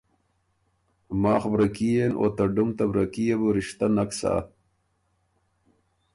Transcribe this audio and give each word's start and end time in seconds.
ماخ 1.23 1.43
بره 1.51 1.67
کي 1.75 1.89
يېن 1.95 2.11
او 2.19 2.25
ته 2.35 2.43
ډُم 2.55 2.69
ته 2.77 2.83
بره 2.89 3.05
کي 3.13 3.23
يې 3.29 3.35
بو 3.39 3.47
رِشتۀ 3.55 3.87
نک 3.95 4.09
سۀ 4.19 4.33